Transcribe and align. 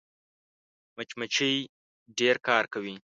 مچمچۍ 0.95 1.55
ډېر 2.17 2.35
کار 2.47 2.63
کوي 2.73 2.95